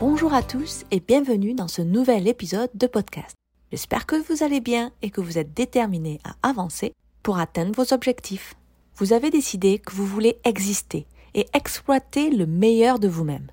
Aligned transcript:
Bonjour 0.00 0.34
à 0.34 0.42
tous 0.42 0.82
et 0.90 0.98
bienvenue 0.98 1.54
dans 1.54 1.68
ce 1.68 1.80
nouvel 1.80 2.26
épisode 2.26 2.70
de 2.74 2.88
podcast. 2.88 3.36
J'espère 3.70 4.06
que 4.06 4.16
vous 4.16 4.42
allez 4.42 4.60
bien 4.60 4.90
et 5.02 5.10
que 5.10 5.20
vous 5.20 5.38
êtes 5.38 5.54
déterminés 5.54 6.20
à 6.24 6.48
avancer 6.48 6.92
pour 7.22 7.38
atteindre 7.38 7.72
vos 7.76 7.94
objectifs. 7.94 8.54
Vous 8.96 9.12
avez 9.12 9.30
décidé 9.30 9.78
que 9.78 9.92
vous 9.92 10.04
voulez 10.04 10.36
exister 10.42 11.06
et 11.34 11.46
exploiter 11.54 12.30
le 12.30 12.44
meilleur 12.44 12.98
de 12.98 13.06
vous-même. 13.06 13.46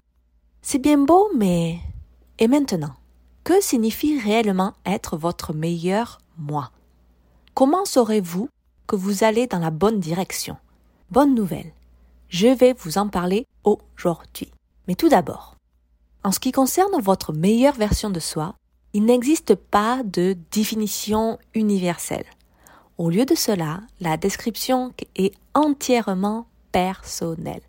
C'est 0.64 0.80
bien 0.80 0.98
beau, 0.98 1.30
mais... 1.36 1.78
Et 2.40 2.48
maintenant 2.48 2.96
Que 3.44 3.62
signifie 3.62 4.20
réellement 4.20 4.74
être 4.84 5.18
votre 5.18 5.54
meilleur 5.54 6.18
moi? 6.40 6.72
Comment 7.54 7.86
saurez-vous 7.86 8.50
que 8.88 8.96
vous 8.96 9.24
allez 9.24 9.46
dans 9.46 9.60
la 9.60 9.70
bonne 9.72 10.00
direction? 10.00 10.58
Bonne 11.12 11.36
nouvelle, 11.36 11.72
je 12.30 12.48
vais 12.48 12.74
vous 12.74 12.98
en 12.98 13.10
parler 13.10 13.46
aujourd'hui. 13.64 14.52
Mais 14.88 14.96
tout 14.96 15.10
d'abord, 15.10 15.56
en 16.24 16.32
ce 16.32 16.40
qui 16.40 16.52
concerne 16.52 17.02
votre 17.02 17.34
meilleure 17.34 17.76
version 17.76 18.10
de 18.10 18.20
soi, 18.20 18.56
il 18.94 19.06
n'existe 19.06 19.56
pas 19.56 20.02
de 20.04 20.38
définition 20.52 21.40
universelle. 21.54 22.26
Au 22.98 23.10
lieu 23.10 23.26
de 23.26 23.36
cela, 23.36 23.82
la 24.00 24.18
description 24.18 24.94
est 25.16 25.34
entièrement 25.54 26.46
personnelle. 26.72 27.62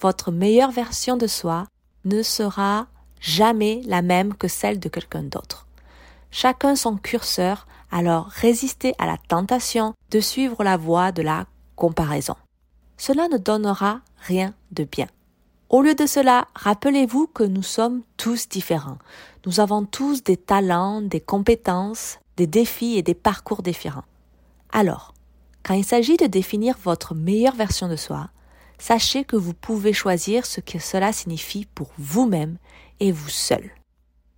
Votre 0.00 0.30
meilleure 0.30 0.70
version 0.70 1.16
de 1.16 1.26
soi 1.26 1.66
ne 2.04 2.22
sera 2.22 2.86
jamais 3.20 3.82
la 3.86 4.02
même 4.02 4.34
que 4.34 4.48
celle 4.48 4.78
de 4.78 4.88
quelqu'un 4.88 5.24
d'autre. 5.24 5.66
Chacun 6.30 6.76
son 6.76 6.96
curseur, 6.96 7.66
alors 7.90 8.26
résistez 8.26 8.94
à 8.98 9.06
la 9.06 9.16
tentation 9.16 9.94
de 10.10 10.20
suivre 10.20 10.62
la 10.62 10.76
voie 10.76 11.10
de 11.10 11.22
la 11.22 11.46
comparaison. 11.74 12.36
Cela 12.96 13.28
ne 13.28 13.38
donnera 13.38 14.00
rien 14.18 14.54
de 14.72 14.84
bien. 14.84 15.06
Au 15.68 15.82
lieu 15.82 15.96
de 15.96 16.06
cela, 16.06 16.46
rappelez-vous 16.54 17.26
que 17.26 17.42
nous 17.42 17.62
sommes 17.62 18.02
tous 18.16 18.48
différents. 18.48 18.98
Nous 19.46 19.58
avons 19.58 19.84
tous 19.84 20.22
des 20.22 20.36
talents, 20.36 21.02
des 21.02 21.20
compétences, 21.20 22.20
des 22.36 22.46
défis 22.46 22.96
et 22.96 23.02
des 23.02 23.14
parcours 23.14 23.62
différents. 23.62 24.04
Alors, 24.70 25.12
quand 25.64 25.74
il 25.74 25.84
s'agit 25.84 26.16
de 26.16 26.26
définir 26.26 26.76
votre 26.84 27.16
meilleure 27.16 27.56
version 27.56 27.88
de 27.88 27.96
soi, 27.96 28.30
sachez 28.78 29.24
que 29.24 29.34
vous 29.34 29.54
pouvez 29.54 29.92
choisir 29.92 30.46
ce 30.46 30.60
que 30.60 30.78
cela 30.78 31.12
signifie 31.12 31.66
pour 31.74 31.90
vous-même 31.98 32.58
et 33.00 33.10
vous 33.10 33.28
seul. 33.28 33.72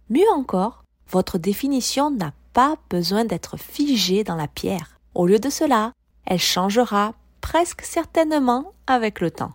Mieux 0.08 0.30
encore, 0.34 0.82
votre 1.10 1.36
définition 1.36 2.10
n'a 2.10 2.32
pas 2.54 2.76
besoin 2.88 3.26
d'être 3.26 3.58
figée 3.58 4.24
dans 4.24 4.36
la 4.36 4.48
pierre. 4.48 4.98
Au 5.14 5.26
lieu 5.26 5.38
de 5.38 5.50
cela, 5.50 5.92
elle 6.24 6.38
changera 6.38 7.12
presque 7.42 7.82
certainement 7.82 8.72
avec 8.86 9.20
le 9.20 9.30
temps. 9.30 9.52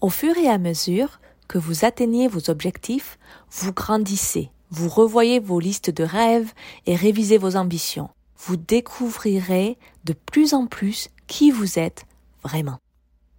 Au 0.00 0.10
fur 0.10 0.36
et 0.36 0.48
à 0.48 0.58
mesure 0.58 1.18
que 1.48 1.58
vous 1.58 1.84
atteignez 1.84 2.28
vos 2.28 2.50
objectifs, 2.50 3.18
vous 3.50 3.72
grandissez, 3.72 4.52
vous 4.70 4.88
revoyez 4.88 5.40
vos 5.40 5.58
listes 5.58 5.90
de 5.90 6.04
rêves 6.04 6.52
et 6.86 6.94
révisez 6.94 7.36
vos 7.36 7.56
ambitions. 7.56 8.08
Vous 8.36 8.56
découvrirez 8.56 9.76
de 10.04 10.12
plus 10.12 10.54
en 10.54 10.66
plus 10.66 11.08
qui 11.26 11.50
vous 11.50 11.80
êtes 11.80 12.06
vraiment. 12.44 12.78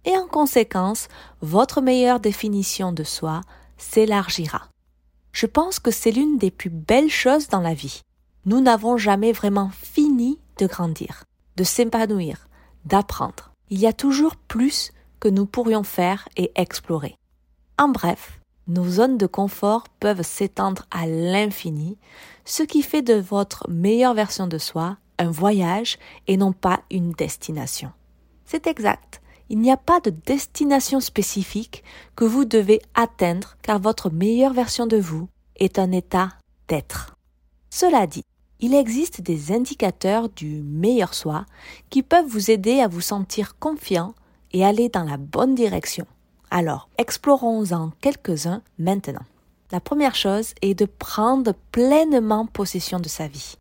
Et 0.04 0.14
en 0.18 0.26
conséquence, 0.26 1.08
votre 1.40 1.80
meilleure 1.80 2.20
définition 2.20 2.92
de 2.92 3.04
soi 3.04 3.40
s'élargira. 3.78 4.68
Je 5.32 5.46
pense 5.46 5.78
que 5.78 5.90
c'est 5.90 6.10
l'une 6.10 6.36
des 6.36 6.50
plus 6.50 6.70
belles 6.70 7.10
choses 7.10 7.48
dans 7.48 7.60
la 7.60 7.72
vie. 7.72 8.02
Nous 8.44 8.60
n'avons 8.60 8.98
jamais 8.98 9.32
vraiment 9.32 9.70
fini 9.80 10.38
de 10.58 10.66
grandir, 10.66 11.24
de 11.56 11.64
s'épanouir, 11.64 12.48
d'apprendre. 12.84 13.52
Il 13.70 13.78
y 13.78 13.86
a 13.86 13.94
toujours 13.94 14.36
plus 14.36 14.92
que 15.20 15.28
nous 15.28 15.46
pourrions 15.46 15.84
faire 15.84 16.28
et 16.36 16.50
explorer. 16.56 17.16
En 17.78 17.88
bref, 17.88 18.40
nos 18.66 18.88
zones 18.88 19.18
de 19.18 19.26
confort 19.26 19.84
peuvent 20.00 20.22
s'étendre 20.22 20.86
à 20.90 21.06
l'infini, 21.06 21.98
ce 22.44 22.62
qui 22.62 22.82
fait 22.82 23.02
de 23.02 23.14
votre 23.14 23.68
meilleure 23.68 24.14
version 24.14 24.46
de 24.46 24.58
soi 24.58 24.96
un 25.18 25.30
voyage 25.30 25.98
et 26.26 26.36
non 26.36 26.52
pas 26.52 26.80
une 26.90 27.12
destination. 27.12 27.92
C'est 28.46 28.66
exact. 28.66 29.20
Il 29.50 29.58
n'y 29.58 29.70
a 29.70 29.76
pas 29.76 30.00
de 30.00 30.10
destination 30.10 31.00
spécifique 31.00 31.84
que 32.16 32.24
vous 32.24 32.44
devez 32.44 32.80
atteindre 32.94 33.56
car 33.62 33.78
votre 33.80 34.10
meilleure 34.10 34.54
version 34.54 34.86
de 34.86 34.96
vous 34.96 35.28
est 35.56 35.78
un 35.78 35.92
état 35.92 36.30
d'être. 36.68 37.16
Cela 37.68 38.06
dit, 38.06 38.24
il 38.60 38.74
existe 38.74 39.20
des 39.20 39.52
indicateurs 39.52 40.28
du 40.28 40.62
meilleur 40.62 41.14
soi 41.14 41.46
qui 41.90 42.02
peuvent 42.02 42.26
vous 42.26 42.50
aider 42.50 42.80
à 42.80 42.88
vous 42.88 43.00
sentir 43.00 43.58
confiant 43.58 44.14
et 44.52 44.64
aller 44.64 44.88
dans 44.88 45.04
la 45.04 45.16
bonne 45.16 45.54
direction. 45.54 46.06
Alors, 46.50 46.88
explorons-en 46.98 47.92
quelques-uns 48.00 48.62
maintenant. 48.78 49.24
La 49.70 49.80
première 49.80 50.16
chose 50.16 50.54
est 50.62 50.74
de 50.74 50.84
prendre 50.84 51.54
pleinement 51.70 52.46
possession 52.46 52.98
de 52.98 53.08
sa 53.08 53.28
vie. 53.28 53.54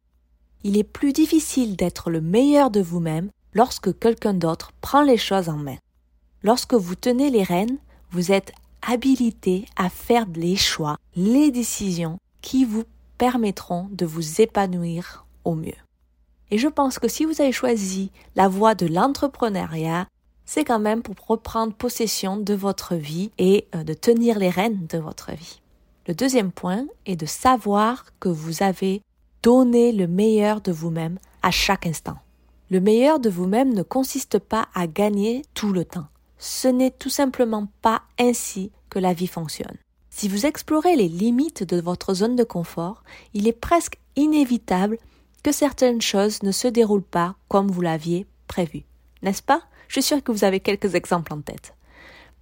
Il 0.63 0.77
est 0.77 0.83
plus 0.83 1.13
difficile 1.13 1.75
d'être 1.75 2.09
le 2.09 2.19
meilleur 2.19 2.72
de 2.72 2.81
vous-même 2.81 3.29
lorsque 3.53 3.97
quelqu'un 3.97 4.33
d'autre 4.33 4.72
prend 4.81 5.03
les 5.03 5.17
choses 5.17 5.50
en 5.50 5.57
main. 5.57 5.77
Lorsque 6.44 6.73
vous 6.73 6.95
tenez 6.95 7.29
les 7.29 7.44
rênes, 7.44 7.77
vous 8.11 8.31
êtes 8.31 8.51
habilité 8.81 9.66
à 9.75 9.89
faire 9.89 10.25
les 10.33 10.56
choix, 10.56 10.97
les 11.16 11.51
décisions 11.51 12.17
qui 12.41 12.66
vous 12.66 12.83
permettront 13.17 13.88
de 13.91 14.06
vous 14.06 14.41
épanouir 14.41 15.25
au 15.44 15.53
mieux. 15.53 15.73
Et 16.51 16.57
je 16.57 16.67
pense 16.67 16.97
que 16.97 17.07
si 17.07 17.25
vous 17.25 17.41
avez 17.41 17.51
choisi 17.51 18.11
la 18.35 18.47
voie 18.47 18.73
de 18.73 18.88
l'entrepreneuriat, 18.88 20.07
c'est 20.52 20.66
quand 20.66 20.80
même 20.80 21.04
pour 21.04 21.16
reprendre 21.28 21.76
possession 21.76 22.36
de 22.36 22.56
votre 22.56 22.96
vie 22.96 23.30
et 23.38 23.68
euh, 23.76 23.84
de 23.84 23.94
tenir 23.94 24.40
les 24.40 24.50
rênes 24.50 24.88
de 24.88 24.98
votre 24.98 25.32
vie. 25.32 25.62
Le 26.08 26.16
deuxième 26.16 26.52
point 26.52 26.88
est 27.06 27.16
de 27.16 27.28
savoir 27.28 28.04
que 28.20 28.30
vous 28.30 28.64
avez 28.64 29.04
donné 29.44 29.92
le 29.92 30.08
meilleur 30.08 30.62
de 30.62 30.72
vous-même 30.72 31.20
à 31.44 31.52
chaque 31.52 31.86
instant. 31.86 32.18
Le 32.72 32.80
meilleur 32.80 33.20
de 33.20 33.30
vous-même 33.30 33.76
ne 33.76 33.84
consiste 33.84 34.40
pas 34.40 34.70
à 34.74 34.88
gagner 34.88 35.44
tout 35.54 35.72
le 35.72 35.86
temps. 35.86 36.08
Ce 36.40 36.68
n'est 36.68 36.90
tout 36.90 37.12
simplement 37.12 37.68
pas 37.84 38.02
ainsi 38.20 38.72
que 38.90 38.98
la 38.98 39.14
vie 39.14 39.28
fonctionne. 39.28 39.78
Si 40.10 40.28
vous 40.28 40.48
explorez 40.48 40.96
les 40.96 41.10
limites 41.10 41.64
de 41.64 41.80
votre 41.80 42.16
zone 42.16 42.36
de 42.36 42.44
confort, 42.44 43.04
il 43.36 43.48
est 43.48 43.54
presque 43.54 44.00
inévitable 44.16 44.98
que 45.44 45.52
certaines 45.52 46.02
choses 46.02 46.42
ne 46.42 46.52
se 46.52 46.68
déroulent 46.68 47.04
pas 47.04 47.36
comme 47.50 47.70
vous 47.70 47.81
l'aviez 47.81 48.26
prévu. 48.48 48.84
N'est-ce 49.22 49.44
pas? 49.44 49.62
Je 49.89 49.95
suis 49.95 50.03
sûre 50.03 50.23
que 50.23 50.31
vous 50.31 50.45
avez 50.45 50.61
quelques 50.61 50.95
exemples 50.95 51.33
en 51.33 51.41
tête. 51.41 51.73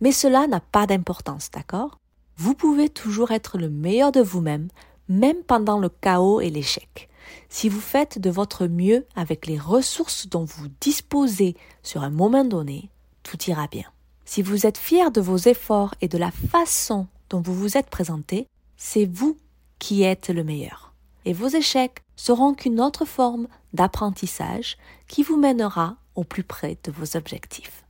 Mais 0.02 0.12
cela 0.12 0.46
n'a 0.46 0.60
pas 0.60 0.86
d'importance, 0.86 1.50
d'accord? 1.50 1.98
Vous 2.36 2.54
pouvez 2.54 2.90
toujours 2.90 3.32
être 3.32 3.58
le 3.58 3.70
meilleur 3.70 4.12
de 4.12 4.22
vous-même, 4.22 4.68
même 5.10 5.42
pendant 5.48 5.80
le 5.80 5.90
chaos 5.90 6.42
et 6.42 6.52
l'échec. 6.52 7.10
Si 7.50 7.70
vous 7.70 7.80
faites 7.80 8.20
de 8.20 8.30
votre 8.30 8.68
mieux 8.68 9.08
avec 9.16 9.48
les 9.48 9.58
ressources 9.58 10.28
dont 10.28 10.44
vous 10.44 10.68
disposez 10.82 11.56
sur 11.82 12.04
un 12.04 12.10
moment 12.10 12.46
donné, 12.46 12.90
tout 13.24 13.38
ira 13.48 13.68
bien. 13.68 13.86
Si 14.26 14.42
vous 14.42 14.66
êtes 14.66 14.78
fier 14.78 15.10
de 15.10 15.22
vos 15.22 15.38
efforts 15.38 15.96
et 16.02 16.10
de 16.10 16.18
la 16.18 16.32
façon 16.32 17.08
dont 17.30 17.42
vous 17.42 17.56
vous 17.56 17.78
êtes 17.78 17.90
présenté, 17.90 18.46
c'est 18.76 19.06
vous 19.06 19.38
qui 19.80 20.04
êtes 20.04 20.30
le 20.30 20.44
meilleur. 20.44 20.94
Et 21.26 21.34
vos 21.34 21.48
échecs 21.48 22.02
seront 22.16 22.54
qu'une 22.54 22.82
autre 22.82 23.06
forme 23.06 23.48
d'apprentissage 23.74 24.78
qui 25.08 25.24
vous 25.24 25.38
mènera 25.38 25.98
au 26.18 26.26
plus 26.26 26.44
près 26.44 26.78
de 26.84 26.92
vos 26.92 27.16
objectifs. 27.16 27.86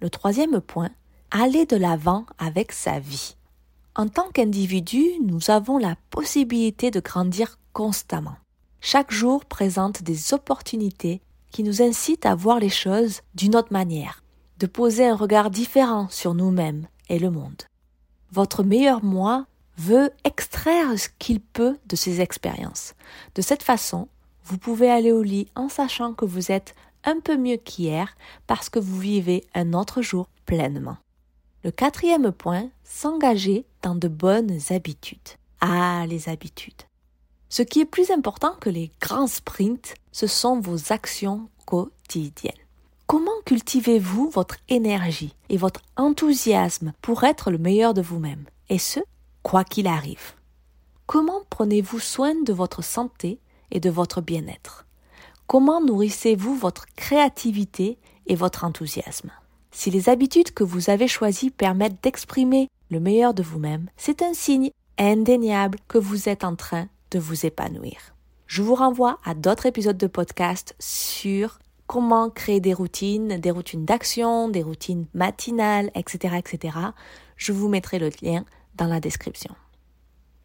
Le 0.00 0.10
troisième 0.10 0.60
point, 0.60 0.90
aller 1.32 1.66
de 1.66 1.76
l'avant 1.76 2.26
avec 2.38 2.70
sa 2.70 3.00
vie. 3.00 3.34
En 3.96 4.06
tant 4.06 4.30
qu'individu, 4.30 5.02
nous 5.24 5.50
avons 5.50 5.78
la 5.78 5.96
possibilité 6.10 6.92
de 6.92 7.00
grandir 7.00 7.58
constamment. 7.72 8.36
Chaque 8.80 9.10
jour 9.10 9.44
présente 9.44 10.02
des 10.02 10.34
opportunités 10.34 11.20
qui 11.50 11.62
nous 11.62 11.82
incitent 11.82 12.26
à 12.26 12.34
voir 12.34 12.60
les 12.60 12.68
choses 12.68 13.22
d'une 13.34 13.56
autre 13.56 13.72
manière, 13.72 14.22
de 14.58 14.66
poser 14.66 15.06
un 15.06 15.16
regard 15.16 15.50
différent 15.50 16.08
sur 16.10 16.34
nous-mêmes 16.34 16.86
et 17.08 17.18
le 17.18 17.30
monde. 17.30 17.62
Votre 18.30 18.62
meilleur 18.62 19.02
moi 19.02 19.46
veut 19.78 20.10
extraire 20.24 20.98
ce 20.98 21.08
qu'il 21.18 21.40
peut 21.40 21.78
de 21.86 21.96
ces 21.96 22.20
expériences. 22.20 22.94
De 23.34 23.42
cette 23.42 23.62
façon, 23.62 24.08
vous 24.44 24.58
pouvez 24.58 24.90
aller 24.90 25.12
au 25.12 25.22
lit 25.22 25.48
en 25.54 25.68
sachant 25.68 26.12
que 26.12 26.24
vous 26.24 26.52
êtes 26.52 26.74
un 27.04 27.20
peu 27.20 27.36
mieux 27.36 27.56
qu'hier 27.56 28.16
parce 28.46 28.68
que 28.68 28.78
vous 28.78 28.98
vivez 28.98 29.44
un 29.54 29.72
autre 29.72 30.02
jour 30.02 30.28
pleinement. 30.46 30.96
Le 31.62 31.70
quatrième 31.70 32.30
point, 32.32 32.68
s'engager 32.84 33.64
dans 33.82 33.94
de 33.94 34.08
bonnes 34.08 34.58
habitudes. 34.70 35.18
Ah, 35.60 36.04
les 36.06 36.28
habitudes. 36.28 36.82
Ce 37.48 37.62
qui 37.62 37.80
est 37.80 37.86
plus 37.86 38.10
important 38.10 38.54
que 38.60 38.68
les 38.68 38.90
grands 39.00 39.26
sprints, 39.26 39.94
ce 40.12 40.26
sont 40.26 40.60
vos 40.60 40.92
actions 40.92 41.48
quotidiennes. 41.66 42.52
Comment 43.06 43.30
cultivez-vous 43.44 44.30
votre 44.30 44.56
énergie 44.68 45.34
et 45.48 45.56
votre 45.56 45.82
enthousiasme 45.96 46.92
pour 47.00 47.24
être 47.24 47.50
le 47.50 47.58
meilleur 47.58 47.94
de 47.94 48.02
vous-même 48.02 48.44
Et 48.70 48.78
ce, 48.78 49.00
quoi 49.42 49.62
qu'il 49.62 49.86
arrive? 49.86 50.34
Comment 51.06 51.42
prenez-vous 51.50 52.00
soin 52.00 52.34
de 52.42 52.52
votre 52.52 52.82
santé 52.82 53.38
et 53.70 53.78
de 53.78 53.90
votre 53.90 54.20
bien-être? 54.20 54.86
Comment 55.46 55.82
nourrissez-vous 55.82 56.56
votre 56.56 56.86
créativité 56.96 57.98
et 58.26 58.34
votre 58.34 58.64
enthousiasme? 58.64 59.30
Si 59.70 59.90
les 59.90 60.08
habitudes 60.08 60.52
que 60.52 60.64
vous 60.64 60.88
avez 60.88 61.06
choisies 61.06 61.50
permettent 61.50 62.02
d'exprimer 62.02 62.68
le 62.90 62.98
meilleur 62.98 63.34
de 63.34 63.42
vous-même, 63.42 63.90
c'est 63.96 64.22
un 64.22 64.32
signe 64.32 64.70
indéniable 64.98 65.78
que 65.86 65.98
vous 65.98 66.30
êtes 66.30 66.44
en 66.44 66.56
train 66.56 66.88
de 67.10 67.18
vous 67.18 67.44
épanouir. 67.44 68.14
Je 68.46 68.62
vous 68.62 68.74
renvoie 68.74 69.18
à 69.22 69.34
d'autres 69.34 69.66
épisodes 69.66 69.98
de 69.98 70.06
podcast 70.06 70.74
sur 70.78 71.58
comment 71.86 72.30
créer 72.30 72.60
des 72.60 72.72
routines, 72.72 73.38
des 73.38 73.50
routines 73.50 73.84
d'action, 73.84 74.48
des 74.48 74.62
routines 74.62 75.06
matinales, 75.12 75.90
etc., 75.94 76.36
etc. 76.38 76.78
Je 77.36 77.52
vous 77.52 77.68
mettrai 77.68 77.98
le 77.98 78.10
lien 78.22 78.46
dans 78.76 78.86
la 78.86 78.98
description. 78.98 79.54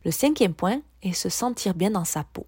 Le 0.03 0.11
cinquième 0.11 0.53
point 0.53 0.81
est 1.03 1.13
se 1.13 1.29
sentir 1.29 1.73
bien 1.73 1.91
dans 1.91 2.05
sa 2.05 2.25
peau. 2.25 2.45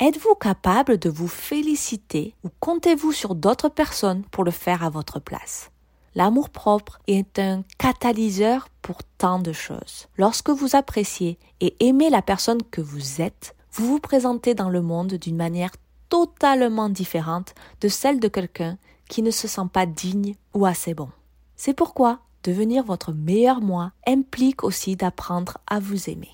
Êtes-vous 0.00 0.36
capable 0.36 0.96
de 0.96 1.10
vous 1.10 1.26
féliciter 1.26 2.36
ou 2.44 2.50
comptez-vous 2.60 3.10
sur 3.10 3.34
d'autres 3.34 3.68
personnes 3.68 4.22
pour 4.30 4.44
le 4.44 4.52
faire 4.52 4.84
à 4.84 4.90
votre 4.90 5.18
place? 5.18 5.72
L'amour 6.14 6.50
propre 6.50 7.00
est 7.08 7.40
un 7.40 7.64
catalyseur 7.78 8.68
pour 8.80 9.02
tant 9.02 9.40
de 9.40 9.50
choses. 9.50 10.06
Lorsque 10.16 10.50
vous 10.50 10.76
appréciez 10.76 11.36
et 11.60 11.74
aimez 11.80 12.10
la 12.10 12.22
personne 12.22 12.62
que 12.70 12.80
vous 12.80 13.20
êtes, 13.20 13.56
vous 13.72 13.88
vous 13.88 13.98
présentez 13.98 14.54
dans 14.54 14.68
le 14.68 14.82
monde 14.82 15.14
d'une 15.14 15.34
manière 15.34 15.72
totalement 16.08 16.90
différente 16.90 17.56
de 17.80 17.88
celle 17.88 18.20
de 18.20 18.28
quelqu'un 18.28 18.78
qui 19.08 19.22
ne 19.22 19.32
se 19.32 19.48
sent 19.48 19.66
pas 19.72 19.84
digne 19.84 20.36
ou 20.54 20.64
assez 20.64 20.94
bon. 20.94 21.08
C'est 21.56 21.74
pourquoi 21.74 22.20
devenir 22.44 22.84
votre 22.84 23.12
meilleur 23.12 23.60
moi 23.60 23.90
implique 24.06 24.62
aussi 24.62 24.94
d'apprendre 24.94 25.58
à 25.66 25.80
vous 25.80 26.08
aimer. 26.08 26.30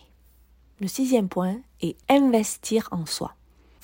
Le 0.81 0.87
sixième 0.87 1.31
point 1.31 1.57
est 1.81 1.97
investir 2.11 2.91
en 2.91 3.07
soi. 3.07 3.33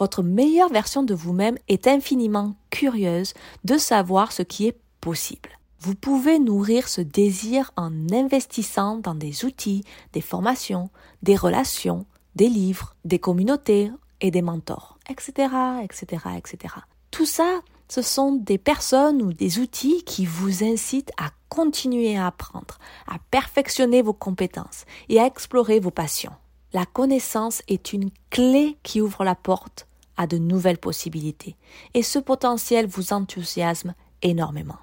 Votre 0.00 0.22
meilleure 0.22 0.70
version 0.70 1.02
de 1.02 1.12
vous-même 1.12 1.58
est 1.68 1.86
infiniment 1.86 2.54
curieuse 2.70 3.34
de 3.64 3.76
savoir 3.76 4.32
ce 4.32 4.40
qui 4.40 4.66
est 4.66 4.78
possible. 5.02 5.50
Vous 5.78 5.94
pouvez 5.94 6.38
nourrir 6.38 6.88
ce 6.88 7.02
désir 7.02 7.70
en 7.76 7.92
investissant 8.10 8.96
dans 8.96 9.14
des 9.14 9.44
outils, 9.44 9.84
des 10.14 10.22
formations, 10.22 10.88
des 11.22 11.36
relations, 11.36 12.06
des 12.34 12.48
livres, 12.48 12.96
des 13.04 13.18
communautés 13.18 13.92
et 14.22 14.30
des 14.30 14.40
mentors, 14.40 14.98
etc., 15.10 15.52
etc., 15.82 16.22
etc. 16.38 16.74
Tout 17.10 17.26
ça, 17.26 17.60
ce 17.88 18.00
sont 18.00 18.32
des 18.32 18.56
personnes 18.56 19.20
ou 19.20 19.34
des 19.34 19.58
outils 19.58 20.02
qui 20.04 20.24
vous 20.24 20.64
incitent 20.64 21.12
à 21.18 21.28
continuer 21.50 22.16
à 22.16 22.26
apprendre, 22.26 22.78
à 23.06 23.18
perfectionner 23.30 24.00
vos 24.00 24.14
compétences 24.14 24.86
et 25.10 25.20
à 25.20 25.26
explorer 25.26 25.78
vos 25.78 25.90
passions. 25.90 26.32
La 26.72 26.86
connaissance 26.86 27.60
est 27.68 27.92
une 27.92 28.10
clé 28.30 28.78
qui 28.82 29.02
ouvre 29.02 29.24
la 29.24 29.34
porte 29.34 29.88
à 30.20 30.26
de 30.26 30.36
nouvelles 30.36 30.76
possibilités 30.76 31.56
et 31.94 32.02
ce 32.02 32.18
potentiel 32.18 32.86
vous 32.86 33.14
enthousiasme 33.14 33.94
énormément. 34.20 34.76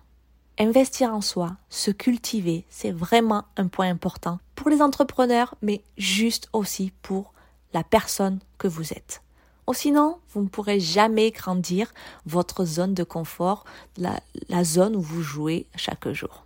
Investir 0.57 1.13
en 1.13 1.21
soi, 1.21 1.57
se 1.69 1.91
cultiver, 1.91 2.65
c'est 2.71 2.91
vraiment 2.91 3.43
un 3.55 3.67
point 3.67 3.87
important 3.87 4.39
pour 4.55 4.71
les 4.71 4.81
entrepreneurs, 4.81 5.53
mais 5.61 5.83
juste 5.95 6.49
aussi 6.53 6.91
pour 7.03 7.33
la 7.75 7.83
personne 7.83 8.39
que 8.57 8.67
vous 8.67 8.93
êtes. 8.93 9.21
Ou 9.67 9.75
sinon, 9.75 10.17
vous 10.33 10.41
ne 10.41 10.47
pourrez 10.47 10.79
jamais 10.79 11.29
grandir 11.29 11.93
votre 12.25 12.65
zone 12.65 12.95
de 12.95 13.03
confort, 13.03 13.63
la, 13.95 14.19
la 14.49 14.63
zone 14.63 14.95
où 14.95 15.01
vous 15.01 15.21
jouez 15.21 15.67
chaque 15.75 16.09
jour. 16.09 16.45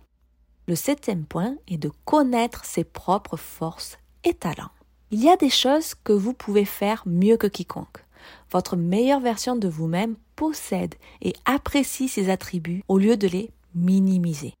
Le 0.68 0.74
septième 0.74 1.24
point 1.24 1.54
est 1.66 1.78
de 1.78 1.90
connaître 2.04 2.66
ses 2.66 2.84
propres 2.84 3.38
forces 3.38 3.96
et 4.24 4.34
talents. 4.34 4.70
Il 5.10 5.24
y 5.24 5.30
a 5.30 5.36
des 5.38 5.50
choses 5.50 5.94
que 6.04 6.12
vous 6.12 6.34
pouvez 6.34 6.66
faire 6.66 7.02
mieux 7.06 7.38
que 7.38 7.46
quiconque. 7.46 8.04
Votre 8.52 8.76
meilleure 8.76 9.20
version 9.20 9.56
de 9.56 9.68
vous-même 9.68 10.16
possède 10.36 10.94
et 11.22 11.32
apprécie 11.46 12.08
ces 12.08 12.28
attributs 12.28 12.84
au 12.88 12.98
lieu 12.98 13.16
de 13.16 13.26
les 13.26 13.50
minimiser. 13.74 14.54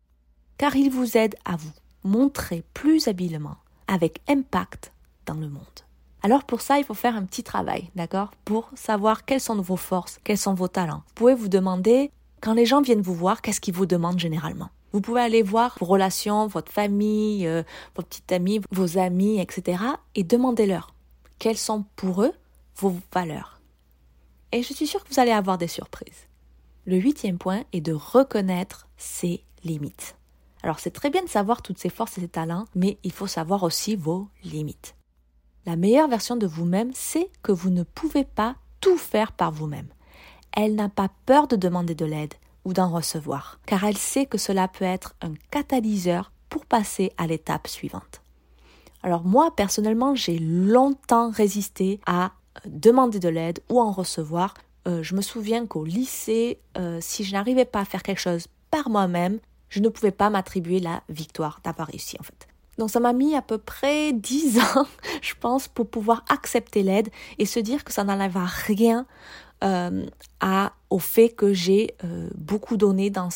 Car 0.56 0.76
ils 0.76 0.90
vous 0.90 1.16
aident 1.16 1.36
à 1.44 1.56
vous 1.56 1.72
montrer 2.04 2.64
plus 2.74 3.06
habilement, 3.08 3.56
avec 3.86 4.20
impact 4.28 4.92
dans 5.26 5.34
le 5.34 5.48
monde. 5.48 5.62
Alors 6.22 6.44
pour 6.44 6.60
ça, 6.60 6.78
il 6.78 6.84
faut 6.84 6.94
faire 6.94 7.16
un 7.16 7.24
petit 7.24 7.42
travail, 7.42 7.90
d'accord? 7.94 8.30
Pour 8.44 8.70
savoir 8.74 9.24
quelles 9.24 9.40
sont 9.40 9.60
vos 9.60 9.76
forces, 9.76 10.18
quels 10.24 10.38
sont 10.38 10.54
vos 10.54 10.68
talents. 10.68 11.02
Vous 11.08 11.14
pouvez 11.14 11.34
vous 11.34 11.48
demander, 11.48 12.10
quand 12.40 12.54
les 12.54 12.66
gens 12.66 12.80
viennent 12.80 13.02
vous 13.02 13.14
voir, 13.14 13.42
qu'est-ce 13.42 13.60
qu'ils 13.60 13.74
vous 13.74 13.86
demandent 13.86 14.18
généralement? 14.18 14.70
Vous 14.92 15.00
pouvez 15.00 15.20
aller 15.20 15.42
voir 15.42 15.76
vos 15.80 15.86
relations, 15.86 16.46
votre 16.46 16.70
famille, 16.70 17.46
euh, 17.46 17.62
vos 17.96 18.02
petites 18.02 18.30
amies, 18.30 18.60
vos 18.70 18.98
amis, 18.98 19.40
etc. 19.40 19.82
et 20.14 20.22
demandez-leur 20.22 20.94
quelles 21.38 21.58
sont 21.58 21.84
pour 21.96 22.22
eux 22.22 22.32
vos 22.76 22.94
valeurs. 23.12 23.51
Et 24.52 24.62
je 24.62 24.72
suis 24.72 24.86
sûre 24.86 25.02
que 25.02 25.12
vous 25.12 25.20
allez 25.20 25.32
avoir 25.32 25.58
des 25.58 25.66
surprises. 25.66 26.28
Le 26.84 26.96
huitième 26.96 27.38
point 27.38 27.64
est 27.72 27.80
de 27.80 27.92
reconnaître 27.92 28.86
ses 28.96 29.44
limites. 29.64 30.16
Alors 30.62 30.78
c'est 30.78 30.90
très 30.90 31.10
bien 31.10 31.22
de 31.22 31.28
savoir 31.28 31.62
toutes 31.62 31.78
ses 31.78 31.88
forces 31.88 32.18
et 32.18 32.22
ses 32.22 32.28
talents, 32.28 32.66
mais 32.74 32.98
il 33.02 33.12
faut 33.12 33.26
savoir 33.26 33.62
aussi 33.62 33.96
vos 33.96 34.28
limites. 34.44 34.94
La 35.64 35.76
meilleure 35.76 36.08
version 36.08 36.36
de 36.36 36.46
vous-même, 36.46 36.90
c'est 36.92 37.30
que 37.42 37.52
vous 37.52 37.70
ne 37.70 37.82
pouvez 37.82 38.24
pas 38.24 38.56
tout 38.80 38.98
faire 38.98 39.32
par 39.32 39.52
vous-même. 39.52 39.88
Elle 40.52 40.74
n'a 40.74 40.88
pas 40.88 41.08
peur 41.24 41.48
de 41.48 41.56
demander 41.56 41.94
de 41.94 42.04
l'aide 42.04 42.34
ou 42.64 42.72
d'en 42.72 42.90
recevoir, 42.90 43.58
car 43.64 43.84
elle 43.84 43.96
sait 43.96 44.26
que 44.26 44.38
cela 44.38 44.68
peut 44.68 44.84
être 44.84 45.14
un 45.22 45.34
catalyseur 45.50 46.32
pour 46.48 46.66
passer 46.66 47.12
à 47.16 47.26
l'étape 47.26 47.68
suivante. 47.68 48.22
Alors 49.02 49.24
moi, 49.24 49.54
personnellement, 49.54 50.14
j'ai 50.14 50.38
longtemps 50.38 51.30
résisté 51.30 52.00
à 52.06 52.32
demander 52.66 53.18
de 53.18 53.28
l'aide 53.28 53.60
ou 53.68 53.80
en 53.80 53.90
recevoir. 53.90 54.54
Euh, 54.86 55.02
je 55.02 55.14
me 55.14 55.22
souviens 55.22 55.66
qu'au 55.66 55.84
lycée, 55.84 56.58
euh, 56.76 56.98
si 57.00 57.24
je 57.24 57.32
n'arrivais 57.32 57.64
pas 57.64 57.80
à 57.80 57.84
faire 57.84 58.02
quelque 58.02 58.20
chose 58.20 58.46
par 58.70 58.90
moi-même, 58.90 59.38
je 59.68 59.80
ne 59.80 59.88
pouvais 59.88 60.10
pas 60.10 60.30
m'attribuer 60.30 60.80
la 60.80 61.02
victoire 61.08 61.60
d'avoir 61.64 61.88
réussi 61.88 62.16
en 62.20 62.22
fait. 62.22 62.48
Donc 62.78 62.90
ça 62.90 63.00
m'a 63.00 63.12
mis 63.12 63.34
à 63.34 63.42
peu 63.42 63.58
près 63.58 64.12
dix 64.12 64.58
ans, 64.58 64.86
je 65.20 65.34
pense, 65.38 65.68
pour 65.68 65.88
pouvoir 65.88 66.24
accepter 66.28 66.82
l'aide 66.82 67.10
et 67.38 67.46
se 67.46 67.60
dire 67.60 67.84
que 67.84 67.92
ça 67.92 68.04
n'enlève 68.04 68.38
rien 68.66 69.06
euh, 69.62 70.06
à, 70.40 70.72
au 70.90 70.98
fait 70.98 71.28
que 71.28 71.52
j'ai 71.52 71.94
beaucoup 72.34 72.76
donné 72.76 73.10
dans, 73.10 73.30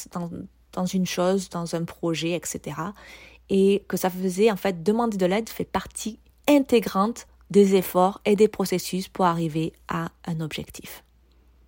une 0.92 1.06
chose, 1.06 1.48
dans 1.48 1.76
un 1.76 1.84
projet, 1.84 2.32
etc. 2.32 2.76
Et 3.48 3.84
que 3.86 3.96
ça 3.96 4.10
faisait, 4.10 4.50
en 4.50 4.56
fait, 4.56 4.82
demander 4.82 5.16
de 5.16 5.26
l'aide 5.26 5.48
fait 5.48 5.64
partie 5.64 6.18
intégrante 6.48 7.28
des 7.50 7.74
efforts 7.74 8.20
et 8.24 8.36
des 8.36 8.48
processus 8.48 9.08
pour 9.08 9.24
arriver 9.24 9.72
à 9.88 10.08
un 10.26 10.40
objectif. 10.40 11.04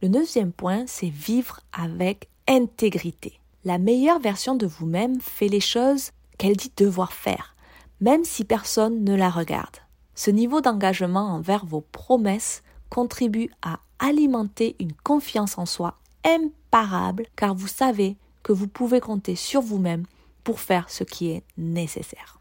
Le 0.02 0.08
neuvième 0.08 0.52
point, 0.52 0.84
c'est 0.86 1.08
vivre 1.08 1.60
avec 1.72 2.28
intégrité. 2.46 3.40
La 3.64 3.78
meilleure 3.78 4.20
version 4.20 4.54
de 4.54 4.66
vous-même 4.66 5.20
fait 5.20 5.48
les 5.48 5.60
choses 5.60 6.10
qu'elle 6.38 6.56
dit 6.56 6.72
devoir 6.76 7.12
faire, 7.12 7.56
même 8.00 8.24
si 8.24 8.44
personne 8.44 9.04
ne 9.04 9.14
la 9.14 9.28
regarde. 9.28 9.76
Ce 10.14 10.30
niveau 10.30 10.60
d'engagement 10.60 11.34
envers 11.34 11.64
vos 11.64 11.80
promesses 11.80 12.62
contribue 12.90 13.50
à 13.62 13.80
alimenter 13.98 14.76
une 14.78 14.92
confiance 14.92 15.58
en 15.58 15.66
soi 15.66 15.94
imparable 16.24 17.26
car 17.36 17.54
vous 17.54 17.68
savez 17.68 18.16
que 18.42 18.52
vous 18.52 18.68
pouvez 18.68 19.00
compter 19.00 19.36
sur 19.36 19.60
vous-même 19.60 20.06
pour 20.44 20.60
faire 20.60 20.88
ce 20.88 21.04
qui 21.04 21.30
est 21.30 21.42
nécessaire. 21.56 22.38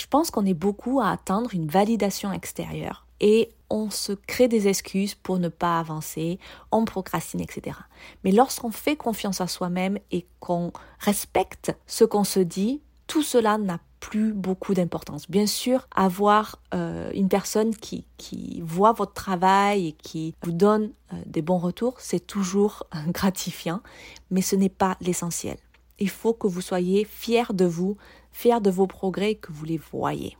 Je 0.00 0.06
pense 0.06 0.30
qu'on 0.30 0.46
est 0.46 0.54
beaucoup 0.54 0.98
à 0.98 1.10
attendre 1.10 1.50
une 1.52 1.66
validation 1.66 2.32
extérieure 2.32 3.04
et 3.20 3.50
on 3.68 3.90
se 3.90 4.12
crée 4.12 4.48
des 4.48 4.66
excuses 4.66 5.14
pour 5.14 5.38
ne 5.38 5.50
pas 5.50 5.78
avancer, 5.78 6.38
on 6.72 6.86
procrastine, 6.86 7.42
etc. 7.42 7.76
Mais 8.24 8.32
lorsqu'on 8.32 8.70
fait 8.70 8.96
confiance 8.96 9.42
à 9.42 9.46
soi-même 9.46 9.98
et 10.10 10.24
qu'on 10.40 10.72
respecte 11.00 11.76
ce 11.86 12.04
qu'on 12.04 12.24
se 12.24 12.40
dit, 12.40 12.80
tout 13.08 13.22
cela 13.22 13.58
n'a 13.58 13.78
plus 14.00 14.32
beaucoup 14.32 14.72
d'importance. 14.72 15.30
Bien 15.30 15.46
sûr, 15.46 15.86
avoir 15.94 16.56
euh, 16.72 17.10
une 17.12 17.28
personne 17.28 17.76
qui, 17.76 18.06
voit 18.62 18.92
votre 18.92 19.12
travail 19.12 19.88
et 19.88 19.92
qui 19.92 20.34
vous 20.42 20.52
donne 20.52 20.92
euh, 21.12 21.16
des 21.26 21.42
bons 21.42 21.58
retours, 21.58 21.96
c'est 21.98 22.26
toujours 22.26 22.84
gratifiant, 23.08 23.82
mais 24.30 24.40
ce 24.40 24.56
n'est 24.56 24.70
pas 24.70 24.96
l'essentiel. 25.02 25.58
Il 25.98 26.08
faut 26.08 26.32
que 26.32 26.46
vous 26.46 26.62
soyez 26.62 27.04
fier 27.04 27.52
de 27.52 27.66
vous, 27.66 27.98
fier 28.32 28.60
de 28.60 28.70
vos 28.70 28.86
progrès, 28.86 29.34
que 29.34 29.52
vous 29.52 29.64
les 29.64 29.78
voyez. 29.78 30.36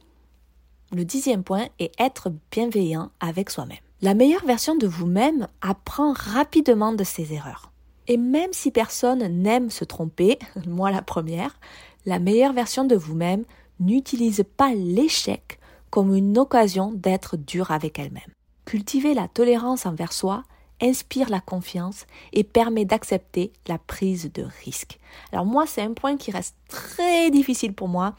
Le 0.93 1.05
dixième 1.05 1.45
point 1.45 1.67
est 1.79 1.93
être 2.01 2.33
bienveillant 2.51 3.11
avec 3.21 3.51
soi-même. 3.51 3.79
La 4.03 4.15
meilleure 4.15 4.45
version 4.45 4.77
de 4.77 4.87
vous-même 4.87 5.47
apprend 5.61 6.13
rapidement 6.13 6.93
de 6.93 7.05
ses 7.05 7.33
erreurs. 7.33 7.71
Et 8.09 8.17
même 8.17 8.53
si 8.53 8.71
personne 8.71 9.25
n'aime 9.43 9.71
se 9.71 9.85
tromper, 9.85 10.39
moi 10.67 10.91
la 10.91 11.03
première, 11.03 11.61
la 12.07 12.19
meilleure 12.19 12.53
version 12.53 12.85
de 12.85 12.97
vous-même 12.97 13.45
n'utilise 13.79 14.45
pas 14.57 14.75
l'échec 14.75 15.61
comme 15.91 16.15
une 16.15 16.39
occasion 16.39 16.93
d'être 16.93 17.37
dur 17.37 17.71
avec 17.71 17.99
elle-même. 17.99 18.23
Cultiver 18.65 19.15
la 19.15 19.29
tolérance 19.29 19.87
envers 19.87 20.13
soi 20.13 20.45
inspire 20.81 21.29
la 21.31 21.41
confiance 21.41 22.07
et 22.33 22.45
permet 22.45 22.85
d'accepter 22.85 23.53
la 23.67 23.79
prise 23.79 24.31
de 24.33 24.47
risque. 24.65 24.99
Alors 25.33 25.47
moi, 25.47 25.67
c'est 25.67 25.83
un 25.83 25.93
point 25.93 26.17
qui 26.17 26.31
reste 26.31 26.57
très 26.69 27.31
difficile 27.31 27.75
pour 27.75 27.89
moi. 27.89 28.15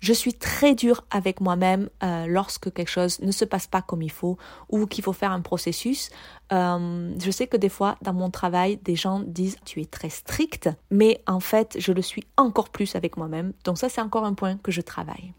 Je 0.00 0.12
suis 0.12 0.34
très 0.34 0.74
dure 0.74 1.02
avec 1.10 1.40
moi-même 1.40 1.88
euh, 2.02 2.26
lorsque 2.26 2.70
quelque 2.70 2.90
chose 2.90 3.20
ne 3.20 3.32
se 3.32 3.46
passe 3.46 3.66
pas 3.66 3.80
comme 3.80 4.02
il 4.02 4.10
faut 4.10 4.36
ou 4.68 4.84
qu'il 4.84 5.02
faut 5.02 5.14
faire 5.14 5.32
un 5.32 5.40
processus. 5.40 6.10
Euh, 6.52 7.14
je 7.18 7.30
sais 7.30 7.46
que 7.46 7.56
des 7.56 7.70
fois, 7.70 7.96
dans 8.02 8.12
mon 8.12 8.28
travail, 8.28 8.76
des 8.76 8.96
gens 8.96 9.20
disent 9.20 9.56
tu 9.64 9.80
es 9.80 9.86
très 9.86 10.10
stricte, 10.10 10.68
mais 10.90 11.22
en 11.26 11.40
fait, 11.40 11.76
je 11.78 11.90
le 11.90 12.02
suis 12.02 12.26
encore 12.36 12.68
plus 12.68 12.96
avec 12.96 13.16
moi-même. 13.16 13.54
Donc 13.64 13.78
ça, 13.78 13.88
c'est 13.88 14.02
encore 14.02 14.26
un 14.26 14.34
point 14.34 14.58
que 14.58 14.70
je 14.70 14.82
travaille. 14.82 15.32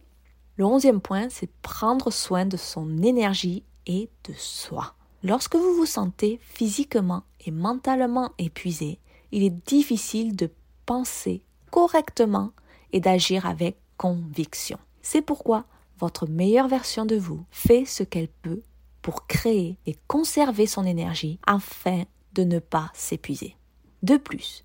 Le 0.58 0.66
onzième 0.66 1.00
point, 1.00 1.28
c'est 1.30 1.52
prendre 1.62 2.12
soin 2.12 2.48
de 2.48 2.58
son 2.58 3.04
énergie 3.04 3.64
et 3.86 4.10
de 4.28 4.34
soi. 4.36 4.95
Lorsque 5.26 5.56
vous 5.56 5.74
vous 5.74 5.88
sentez 5.88 6.40
physiquement 6.44 7.24
et 7.44 7.50
mentalement 7.50 8.34
épuisé, 8.38 9.00
il 9.32 9.42
est 9.42 9.68
difficile 9.68 10.36
de 10.36 10.52
penser 10.86 11.44
correctement 11.72 12.52
et 12.94 13.00
d'agir 13.00 13.48
avec 13.48 13.76
conviction. 13.98 14.78
C'est 15.02 15.24
pourquoi 15.24 15.66
votre 15.98 16.28
meilleure 16.28 16.68
version 16.68 17.08
de 17.08 17.16
vous 17.16 17.44
fait 17.50 17.86
ce 17.86 18.04
qu'elle 18.04 18.28
peut 18.28 18.62
pour 19.02 19.26
créer 19.26 19.80
et 19.88 19.96
conserver 20.08 20.68
son 20.68 20.86
énergie 20.86 21.40
afin 21.48 22.04
de 22.34 22.44
ne 22.44 22.60
pas 22.60 22.92
s'épuiser. 22.94 23.56
De 24.04 24.18
plus, 24.18 24.64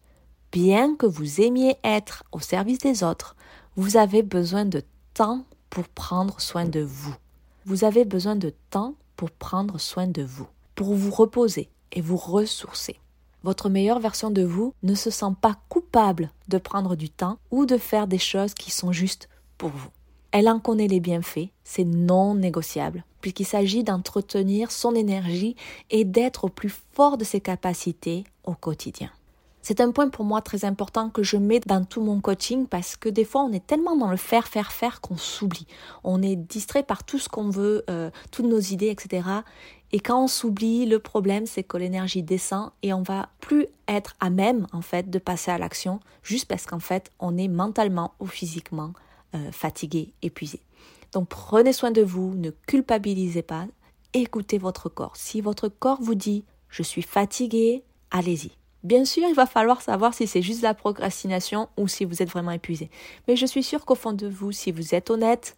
bien 0.53 0.95
que 0.95 1.07
vous 1.07 1.41
aimiez 1.41 1.77
être 1.85 2.23
au 2.33 2.41
service 2.41 2.81
des 2.81 3.03
autres, 3.03 3.35
vous 3.77 3.97
avez 3.97 4.23
besoin 4.23 4.67
de 4.67 4.83
temps 5.15 5.47
pour 5.71 5.89
prendre 5.89 6.39
soin 6.39 6.67
de 6.67 6.81
vous. 6.81 7.17
Vous 7.65 7.85
avez 7.85 8.05
besoin 8.05 8.37
de 8.37 8.53
temps 8.69 8.95
pour 9.21 9.31
prendre 9.31 9.79
soin 9.79 10.07
de 10.07 10.23
vous, 10.23 10.47
pour 10.75 10.95
vous 10.95 11.11
reposer 11.11 11.69
et 11.93 12.01
vous 12.01 12.17
ressourcer. 12.17 12.99
Votre 13.43 13.69
meilleure 13.69 14.01
version 14.01 14.31
de 14.31 14.43
vous 14.43 14.73
ne 14.83 14.95
se 14.95 15.11
sent 15.11 15.35
pas 15.43 15.59
coupable 15.69 16.31
de 16.49 16.57
prendre 16.57 16.97
du 16.97 17.11
temps 17.11 17.37
ou 17.51 17.67
de 17.67 17.77
faire 17.77 18.07
des 18.07 18.17
choses 18.17 18.55
qui 18.55 18.71
sont 18.71 18.93
justes 18.93 19.29
pour 19.59 19.69
vous. 19.69 19.91
Elle 20.33 20.49
en 20.49 20.59
connaît 20.59 20.89
les 20.89 21.01
bienfaits, 21.01 21.51
c'est 21.65 21.85
non 21.85 22.35
négociable, 22.35 23.05
puisqu'il 23.21 23.45
s'agit 23.45 23.85
d'entretenir 23.85 24.73
son 24.73 24.95
énergie 24.95 25.55
et 25.91 26.07
d'être 26.07 26.45
au 26.45 26.49
plus 26.49 26.75
fort 26.95 27.19
de 27.19 27.25
ses 27.25 27.43
capacités 27.43 28.25
au 28.45 28.55
quotidien. 28.55 29.11
C'est 29.71 29.81
un 29.81 29.93
point 29.93 30.09
pour 30.09 30.25
moi 30.25 30.43
très 30.43 30.65
important 30.65 31.11
que 31.11 31.23
je 31.23 31.37
mets 31.37 31.61
dans 31.61 31.85
tout 31.85 32.03
mon 32.03 32.21
coaching 32.21 32.67
parce 32.67 32.97
que 32.97 33.09
des 33.09 33.25
fois 33.25 33.43
on 33.43 33.53
est 33.53 33.65
tellement 33.65 33.95
dans 33.95 34.11
le 34.11 34.17
faire, 34.17 34.49
faire, 34.49 34.73
faire 34.73 35.01
qu'on 35.01 35.17
s'oublie. 35.17 35.69
On 36.03 36.23
est 36.23 36.35
distrait 36.35 36.83
par 36.83 37.05
tout 37.05 37.21
ce 37.21 37.29
qu'on 37.29 37.51
veut, 37.51 37.85
euh, 37.89 38.11
toutes 38.33 38.47
nos 38.47 38.59
idées, 38.59 38.89
etc. 38.89 39.29
Et 39.93 40.01
quand 40.01 40.25
on 40.25 40.27
s'oublie, 40.27 40.87
le 40.87 40.99
problème 40.99 41.47
c'est 41.47 41.63
que 41.63 41.77
l'énergie 41.77 42.25
descend 42.25 42.73
et 42.83 42.93
on 42.93 43.03
va 43.03 43.29
plus 43.39 43.69
être 43.87 44.17
à 44.19 44.29
même 44.29 44.67
en 44.73 44.81
fait 44.81 45.09
de 45.09 45.21
passer 45.21 45.53
à 45.53 45.59
l'action 45.59 46.01
juste 46.25 46.49
parce 46.49 46.67
qu'en 46.67 46.81
fait 46.81 47.13
on 47.21 47.39
est 47.39 47.47
mentalement 47.47 48.15
ou 48.19 48.27
physiquement 48.27 48.93
euh, 49.37 49.53
fatigué, 49.53 50.15
épuisé. 50.21 50.59
Donc 51.13 51.29
prenez 51.29 51.73
soin 51.73 51.93
de 51.93 52.03
vous, 52.03 52.35
ne 52.35 52.51
culpabilisez 52.67 53.43
pas, 53.43 53.67
écoutez 54.15 54.59
votre 54.59 54.89
corps. 54.89 55.15
Si 55.15 55.41
votre 55.41 55.69
corps 55.69 56.03
vous 56.03 56.17
dit 56.17 56.43
je 56.71 56.83
suis 56.83 57.03
fatigué, 57.03 57.85
allez-y. 58.11 58.60
Bien 58.83 59.05
sûr, 59.05 59.29
il 59.29 59.35
va 59.35 59.47
falloir 59.47 59.83
savoir 59.83 60.15
si 60.15 60.27
c'est 60.27 60.43
juste 60.43 60.63
la 60.63 60.75
procrastination 60.75 61.69
ou 61.77 61.87
si 61.87 62.05
vous 62.05 62.23
êtes 62.23 62.31
vraiment 62.31 62.51
épuisé. 62.51 62.91
Mais 63.29 63.37
je 63.37 63.47
suis 63.47 63.63
sûre 63.63 63.85
qu'au 63.85 63.95
fond 63.95 64.13
de 64.13 64.27
vous, 64.27 64.53
si 64.53 64.73
vous 64.73 64.95
êtes 64.95 65.11
honnête, 65.11 65.57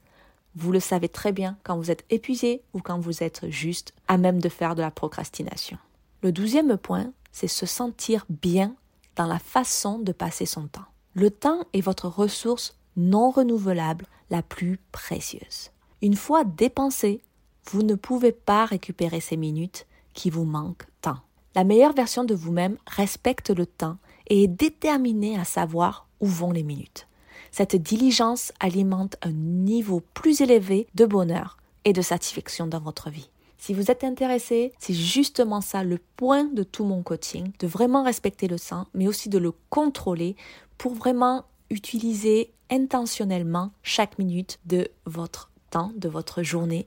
vous 0.56 0.72
le 0.72 0.80
savez 0.80 1.08
très 1.08 1.32
bien 1.32 1.56
quand 1.62 1.76
vous 1.76 1.90
êtes 1.90 2.04
épuisé 2.10 2.62
ou 2.74 2.80
quand 2.80 2.98
vous 2.98 3.22
êtes 3.22 3.48
juste 3.48 3.94
à 4.08 4.18
même 4.18 4.40
de 4.40 4.48
faire 4.48 4.74
de 4.74 4.82
la 4.82 4.90
procrastination. 4.90 5.78
Le 6.22 6.32
douzième 6.32 6.76
point, 6.76 7.12
c'est 7.30 7.48
se 7.48 7.66
sentir 7.66 8.26
bien 8.28 8.74
dans 9.16 9.26
la 9.26 9.38
façon 9.38 9.98
de 9.98 10.12
passer 10.12 10.46
son 10.46 10.66
temps. 10.66 10.84
Le 11.14 11.30
temps 11.30 11.64
est 11.72 11.80
votre 11.80 12.08
ressource 12.08 12.76
non 12.96 13.30
renouvelable 13.30 14.06
la 14.30 14.42
plus 14.42 14.78
précieuse. 14.90 15.70
Une 16.02 16.16
fois 16.16 16.44
dépensé, 16.44 17.22
vous 17.70 17.82
ne 17.82 17.94
pouvez 17.94 18.32
pas 18.32 18.64
récupérer 18.64 19.20
ces 19.20 19.36
minutes 19.36 19.86
qui 20.14 20.30
vous 20.30 20.44
manquent 20.44 20.86
tant. 21.00 21.18
La 21.54 21.64
meilleure 21.64 21.92
version 21.92 22.24
de 22.24 22.34
vous-même 22.34 22.78
respecte 22.86 23.50
le 23.50 23.66
temps 23.66 23.98
et 24.28 24.44
est 24.44 24.48
déterminée 24.48 25.38
à 25.38 25.44
savoir 25.44 26.06
où 26.20 26.26
vont 26.26 26.50
les 26.50 26.62
minutes. 26.62 27.06
Cette 27.50 27.76
diligence 27.76 28.52
alimente 28.60 29.16
un 29.22 29.32
niveau 29.32 30.00
plus 30.14 30.40
élevé 30.40 30.86
de 30.94 31.04
bonheur 31.04 31.58
et 31.84 31.92
de 31.92 32.00
satisfaction 32.00 32.66
dans 32.66 32.80
votre 32.80 33.10
vie. 33.10 33.28
Si 33.58 33.74
vous 33.74 33.90
êtes 33.90 34.02
intéressé, 34.02 34.72
c'est 34.78 34.94
justement 34.94 35.60
ça 35.60 35.84
le 35.84 35.98
point 36.16 36.44
de 36.44 36.62
tout 36.62 36.84
mon 36.84 37.02
coaching, 37.02 37.52
de 37.58 37.66
vraiment 37.66 38.02
respecter 38.02 38.48
le 38.48 38.58
temps, 38.58 38.86
mais 38.94 39.06
aussi 39.06 39.28
de 39.28 39.38
le 39.38 39.52
contrôler 39.68 40.36
pour 40.78 40.94
vraiment 40.94 41.44
utiliser 41.70 42.52
intentionnellement 42.70 43.70
chaque 43.82 44.18
minute 44.18 44.58
de 44.64 44.88
votre 45.04 45.50
temps, 45.70 45.92
de 45.96 46.08
votre 46.08 46.42
journée, 46.42 46.86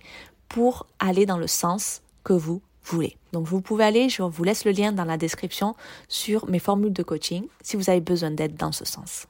pour 0.50 0.88
aller 1.00 1.26
dans 1.26 1.38
le 1.38 1.48
sens 1.48 2.02
que 2.24 2.34
vous 2.34 2.62
voulez. 2.86 3.18
Donc 3.34 3.48
vous 3.48 3.62
pouvez 3.62 3.84
aller, 3.84 4.10
je 4.10 4.22
vous 4.22 4.44
laisse 4.44 4.66
le 4.66 4.72
lien 4.72 4.92
dans 4.92 5.06
la 5.06 5.18
description 5.18 5.76
sur 6.08 6.48
mes 6.48 6.60
formules 6.60 6.94
de 6.94 7.04
coaching 7.04 7.48
si 7.62 7.76
vous 7.76 7.90
avez 7.90 8.02
besoin 8.02 8.32
d'aide 8.32 8.56
dans 8.56 8.72
ce 8.72 8.86
sens. 8.86 9.28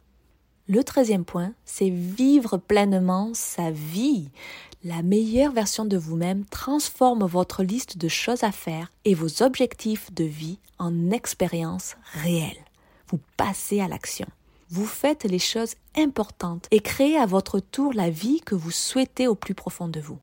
Le 0.67 0.83
treizième 0.83 1.25
point, 1.25 1.53
c'est 1.63 1.89
vivre 1.89 2.57
pleinement 2.57 3.31
sa 3.33 3.69
vie. 3.69 4.29
La 4.83 5.03
meilleure 5.03 5.51
version 5.51 5.85
de 5.85 5.97
vous-même 5.97 6.43
transforme 6.45 7.23
votre 7.25 7.63
liste 7.63 7.97
de 7.97 8.07
choses 8.07 8.43
à 8.43 8.51
faire 8.51 8.91
et 9.03 9.13
vos 9.13 9.43
objectifs 9.43 10.11
de 10.13 10.23
vie 10.23 10.57
en 10.79 11.11
expériences 11.11 11.97
réelles. 12.13 12.65
Vous 13.09 13.19
passez 13.37 13.79
à 13.79 13.87
l'action. 13.87 14.27
Vous 14.69 14.87
faites 14.87 15.25
les 15.25 15.39
choses 15.39 15.75
importantes 15.95 16.67
et 16.71 16.79
créez 16.79 17.17
à 17.17 17.27
votre 17.27 17.59
tour 17.59 17.93
la 17.93 18.09
vie 18.09 18.41
que 18.41 18.55
vous 18.55 18.71
souhaitez 18.71 19.27
au 19.27 19.35
plus 19.35 19.53
profond 19.53 19.87
de 19.87 19.99
vous. 19.99 20.17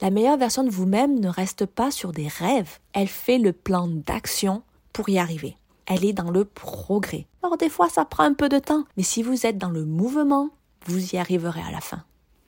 La 0.00 0.10
meilleure 0.10 0.38
version 0.38 0.62
de 0.62 0.70
vous-même 0.70 1.18
ne 1.18 1.28
reste 1.28 1.66
pas 1.66 1.90
sur 1.90 2.12
des 2.12 2.28
rêves, 2.28 2.78
elle 2.92 3.08
fait 3.08 3.38
le 3.38 3.52
plan 3.52 3.88
d'action 3.88 4.62
pour 4.92 5.08
y 5.08 5.18
arriver. 5.18 5.56
Elle 5.86 6.04
est 6.04 6.12
dans 6.12 6.30
le 6.30 6.44
progrès. 6.44 7.26
Alors 7.42 7.56
des 7.56 7.68
fois 7.68 7.88
ça 7.88 8.04
prend 8.04 8.22
un 8.22 8.34
peu 8.34 8.48
de 8.48 8.60
temps, 8.60 8.84
mais 8.96 9.02
si 9.02 9.24
vous 9.24 9.44
êtes 9.44 9.58
dans 9.58 9.70
le 9.70 9.84
mouvement, 9.84 10.50
vous 10.86 11.14
y 11.14 11.18
arriverez 11.18 11.62
à 11.62 11.72
la 11.72 11.80
fin. 11.80 12.04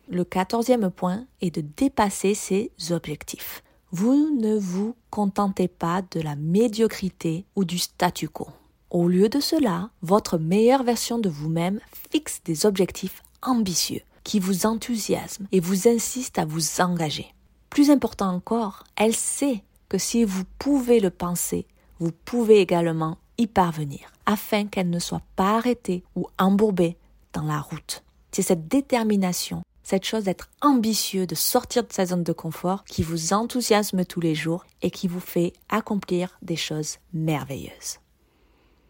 Le 0.08 0.22
quatorzième 0.22 0.90
point 0.90 1.26
est 1.40 1.54
de 1.54 1.64
dépasser 1.76 2.34
ses 2.34 2.70
objectifs. 2.90 3.64
Vous 3.90 4.30
ne 4.38 4.56
vous 4.56 4.94
contentez 5.10 5.66
pas 5.66 6.02
de 6.12 6.20
la 6.20 6.36
médiocrité 6.36 7.46
ou 7.56 7.64
du 7.64 7.78
statu 7.78 8.28
quo. 8.28 8.46
Au 8.90 9.08
lieu 9.08 9.28
de 9.28 9.40
cela, 9.40 9.90
votre 10.02 10.38
meilleure 10.38 10.84
version 10.84 11.18
de 11.18 11.28
vous-même 11.28 11.80
fixe 12.12 12.40
des 12.44 12.64
objectifs 12.66 13.22
ambitieux 13.42 14.02
qui 14.22 14.38
vous 14.38 14.66
enthousiasment 14.66 15.48
et 15.50 15.58
vous 15.58 15.88
insistent 15.88 16.38
à 16.38 16.44
vous 16.44 16.80
engager. 16.80 17.34
Plus 17.70 17.90
important 17.90 18.34
encore, 18.34 18.84
elle 18.96 19.14
sait 19.14 19.62
que 19.88 19.96
si 19.96 20.24
vous 20.24 20.44
pouvez 20.58 20.98
le 20.98 21.10
penser, 21.10 21.66
vous 22.00 22.10
pouvez 22.12 22.60
également 22.60 23.18
y 23.38 23.46
parvenir, 23.46 24.12
afin 24.26 24.66
qu'elle 24.66 24.90
ne 24.90 24.98
soit 24.98 25.22
pas 25.36 25.56
arrêtée 25.56 26.02
ou 26.16 26.26
embourbée 26.38 26.96
dans 27.32 27.44
la 27.44 27.60
route. 27.60 28.02
C'est 28.32 28.42
cette 28.42 28.68
détermination, 28.68 29.62
cette 29.84 30.04
chose 30.04 30.24
d'être 30.24 30.50
ambitieux, 30.60 31.26
de 31.26 31.34
sortir 31.34 31.84
de 31.84 31.92
sa 31.92 32.06
zone 32.06 32.24
de 32.24 32.32
confort, 32.32 32.84
qui 32.84 33.02
vous 33.02 33.32
enthousiasme 33.32 34.04
tous 34.04 34.20
les 34.20 34.34
jours 34.34 34.64
et 34.82 34.90
qui 34.90 35.08
vous 35.08 35.20
fait 35.20 35.52
accomplir 35.68 36.38
des 36.42 36.56
choses 36.56 36.98
merveilleuses. 37.12 37.98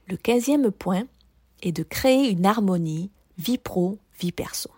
Le 0.09 0.17
quinzième 0.17 0.71
point 0.71 1.05
est 1.63 1.73
de 1.73 1.83
créer 1.83 2.31
une 2.31 2.47
harmonie 2.47 3.11
vie 3.39 3.59
pro, 3.59 3.99
vie 4.19 4.33
perso. 4.33 4.71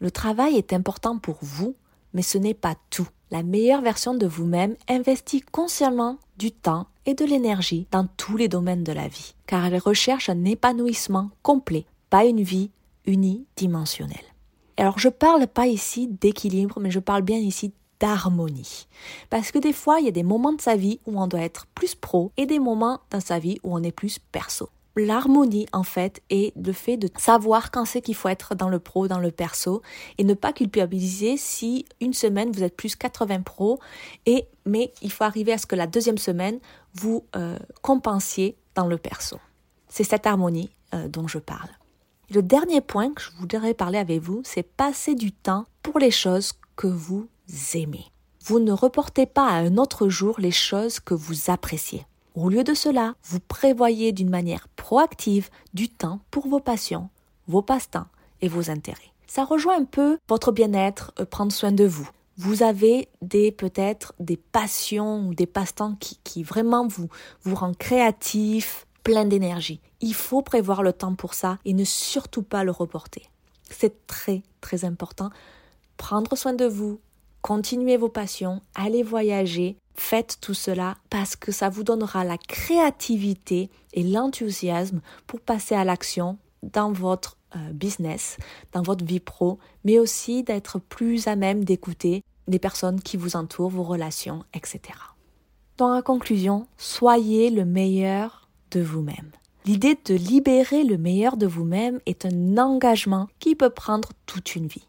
Le 0.00 0.10
travail 0.10 0.56
est 0.56 0.72
important 0.72 1.18
pour 1.18 1.38
vous, 1.42 1.74
mais 2.14 2.22
ce 2.22 2.38
n'est 2.38 2.54
pas 2.54 2.76
tout 2.90 3.08
la 3.30 3.42
meilleure 3.42 3.82
version 3.82 4.14
de 4.14 4.26
vous-même 4.26 4.76
investit 4.88 5.40
consciemment 5.40 6.18
du 6.38 6.50
temps 6.52 6.86
et 7.06 7.14
de 7.14 7.24
l'énergie 7.24 7.86
dans 7.90 8.06
tous 8.16 8.36
les 8.36 8.48
domaines 8.48 8.84
de 8.84 8.92
la 8.92 9.08
vie, 9.08 9.34
car 9.46 9.64
elle 9.64 9.78
recherche 9.78 10.28
un 10.28 10.44
épanouissement 10.44 11.30
complet, 11.42 11.86
pas 12.10 12.24
une 12.24 12.42
vie 12.42 12.70
unidimensionnelle. 13.06 14.16
Alors 14.76 14.98
je 14.98 15.08
parle 15.08 15.46
pas 15.46 15.66
ici 15.66 16.08
d'équilibre, 16.20 16.80
mais 16.80 16.90
je 16.90 17.00
parle 17.00 17.22
bien 17.22 17.38
ici 17.38 17.72
d'harmonie. 18.00 18.86
Parce 19.28 19.50
que 19.50 19.58
des 19.58 19.72
fois, 19.72 19.98
il 20.00 20.06
y 20.06 20.08
a 20.08 20.12
des 20.12 20.22
moments 20.22 20.52
de 20.52 20.60
sa 20.60 20.76
vie 20.76 21.00
où 21.06 21.20
on 21.20 21.26
doit 21.26 21.40
être 21.40 21.66
plus 21.74 21.94
pro 21.94 22.30
et 22.36 22.46
des 22.46 22.60
moments 22.60 23.00
dans 23.10 23.20
sa 23.20 23.38
vie 23.38 23.58
où 23.64 23.74
on 23.74 23.82
est 23.82 23.92
plus 23.92 24.18
perso 24.18 24.68
l'harmonie 24.98 25.66
en 25.72 25.82
fait 25.82 26.22
est 26.30 26.54
le 26.56 26.72
fait 26.72 26.96
de 26.96 27.08
savoir 27.18 27.70
quand 27.70 27.84
c'est 27.84 28.02
qu'il 28.02 28.14
faut 28.14 28.28
être 28.28 28.54
dans 28.54 28.68
le 28.68 28.78
pro, 28.78 29.08
dans 29.08 29.18
le 29.18 29.30
perso 29.30 29.82
et 30.18 30.24
ne 30.24 30.34
pas 30.34 30.52
culpabiliser 30.52 31.36
si 31.36 31.84
une 32.00 32.12
semaine 32.12 32.50
vous 32.52 32.62
êtes 32.62 32.76
plus 32.76 32.96
80 32.96 33.42
pro 33.42 33.78
et 34.26 34.46
mais 34.64 34.92
il 35.02 35.10
faut 35.10 35.24
arriver 35.24 35.52
à 35.52 35.58
ce 35.58 35.66
que 35.66 35.76
la 35.76 35.86
deuxième 35.86 36.18
semaine 36.18 36.58
vous 36.94 37.24
euh, 37.36 37.58
compensiez 37.82 38.56
dans 38.74 38.86
le 38.86 38.98
perso. 38.98 39.38
C'est 39.88 40.04
cette 40.04 40.26
harmonie 40.26 40.70
euh, 40.94 41.08
dont 41.08 41.26
je 41.26 41.38
parle. 41.38 41.70
Et 42.30 42.34
le 42.34 42.42
dernier 42.42 42.80
point 42.80 43.12
que 43.12 43.22
je 43.22 43.30
voudrais 43.38 43.74
parler 43.74 43.98
avec 43.98 44.20
vous, 44.20 44.42
c'est 44.44 44.62
passer 44.62 45.14
du 45.14 45.32
temps 45.32 45.64
pour 45.82 45.98
les 45.98 46.10
choses 46.10 46.52
que 46.76 46.86
vous 46.86 47.28
aimez. 47.74 48.04
Vous 48.44 48.60
ne 48.60 48.72
reportez 48.72 49.26
pas 49.26 49.48
à 49.48 49.56
un 49.56 49.76
autre 49.76 50.08
jour 50.08 50.36
les 50.38 50.50
choses 50.50 51.00
que 51.00 51.14
vous 51.14 51.50
appréciez. 51.50 52.06
Au 52.34 52.48
lieu 52.48 52.64
de 52.64 52.74
cela, 52.74 53.14
vous 53.24 53.40
prévoyez 53.40 54.12
d'une 54.12 54.30
manière 54.30 54.68
proactive 54.68 55.50
du 55.74 55.88
temps 55.88 56.20
pour 56.30 56.48
vos 56.48 56.60
passions, 56.60 57.08
vos 57.46 57.62
passe-temps 57.62 58.06
et 58.40 58.48
vos 58.48 58.70
intérêts. 58.70 59.12
Ça 59.26 59.44
rejoint 59.44 59.78
un 59.78 59.84
peu 59.84 60.18
votre 60.28 60.52
bien-être, 60.52 61.12
euh, 61.18 61.24
prendre 61.24 61.52
soin 61.52 61.72
de 61.72 61.84
vous. 61.84 62.08
Vous 62.36 62.62
avez 62.62 63.08
des 63.20 63.50
peut-être 63.50 64.14
des 64.20 64.36
passions 64.36 65.26
ou 65.26 65.34
des 65.34 65.46
passe-temps 65.46 65.96
qui, 65.96 66.18
qui 66.22 66.42
vraiment 66.44 66.86
vous 66.86 67.08
vous 67.42 67.56
rend 67.56 67.74
créatif, 67.74 68.86
plein 69.02 69.24
d'énergie. 69.24 69.80
Il 70.00 70.14
faut 70.14 70.42
prévoir 70.42 70.82
le 70.82 70.92
temps 70.92 71.14
pour 71.14 71.34
ça 71.34 71.58
et 71.64 71.74
ne 71.74 71.84
surtout 71.84 72.42
pas 72.42 72.62
le 72.62 72.70
reporter. 72.70 73.30
C'est 73.68 74.06
très 74.06 74.42
très 74.60 74.84
important. 74.84 75.30
Prendre 75.96 76.36
soin 76.36 76.52
de 76.52 76.64
vous, 76.64 77.00
continuez 77.42 77.96
vos 77.96 78.08
passions, 78.08 78.62
allez 78.74 79.02
voyager, 79.02 79.76
faites 80.00 80.38
tout 80.40 80.54
cela 80.54 80.96
parce 81.10 81.36
que 81.36 81.52
ça 81.52 81.68
vous 81.68 81.84
donnera 81.84 82.24
la 82.24 82.38
créativité 82.38 83.70
et 83.92 84.02
l'enthousiasme 84.02 85.00
pour 85.26 85.40
passer 85.40 85.74
à 85.74 85.84
l'action 85.84 86.38
dans 86.62 86.92
votre 86.92 87.36
euh, 87.56 87.72
business, 87.72 88.36
dans 88.72 88.82
votre 88.82 89.04
vie 89.04 89.20
pro, 89.20 89.58
mais 89.84 89.98
aussi 89.98 90.42
d'être 90.42 90.78
plus 90.78 91.28
à 91.28 91.36
même 91.36 91.64
d'écouter 91.64 92.22
les 92.46 92.58
personnes 92.58 93.00
qui 93.00 93.16
vous 93.16 93.36
entourent, 93.36 93.70
vos 93.70 93.82
relations, 93.82 94.44
etc. 94.54 94.80
Dans 95.76 95.94
la 95.94 96.02
conclusion, 96.02 96.66
soyez 96.76 97.50
le 97.50 97.64
meilleur 97.64 98.48
de 98.70 98.80
vous-même. 98.80 99.30
L'idée 99.64 99.98
de 100.04 100.14
libérer 100.14 100.82
le 100.82 100.98
meilleur 100.98 101.36
de 101.36 101.46
vous-même 101.46 102.00
est 102.06 102.24
un 102.24 102.58
engagement 102.58 103.28
qui 103.38 103.54
peut 103.54 103.70
prendre 103.70 104.10
toute 104.26 104.56
une 104.56 104.66
vie. 104.66 104.88